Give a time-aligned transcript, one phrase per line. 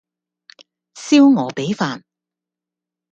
[0.95, 2.01] 燒鵝髀飯